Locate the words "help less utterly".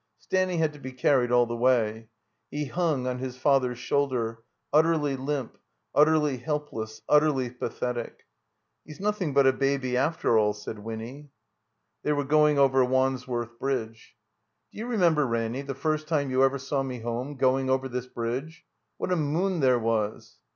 6.37-7.51